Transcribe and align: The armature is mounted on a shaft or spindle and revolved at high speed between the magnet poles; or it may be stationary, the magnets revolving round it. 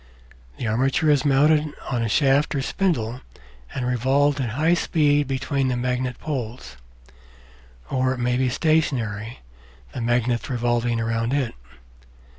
The 0.57 0.65
armature 0.65 1.11
is 1.11 1.23
mounted 1.23 1.75
on 1.91 2.01
a 2.01 2.09
shaft 2.09 2.55
or 2.55 2.63
spindle 2.63 3.21
and 3.71 3.85
revolved 3.85 4.41
at 4.41 4.49
high 4.49 4.73
speed 4.73 5.27
between 5.27 5.67
the 5.67 5.77
magnet 5.77 6.17
poles; 6.17 6.75
or 7.87 8.15
it 8.15 8.19
may 8.19 8.35
be 8.35 8.49
stationary, 8.49 9.41
the 9.93 10.01
magnets 10.01 10.49
revolving 10.49 10.97
round 10.99 11.33
it. 11.35 11.53